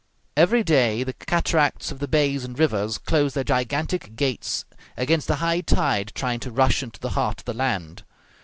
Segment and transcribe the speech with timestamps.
[0.35, 4.65] Every day the cataracts of the bays and rivers close their gigantic gates
[4.97, 8.01] against the high tide trying to rush into the heart of the land.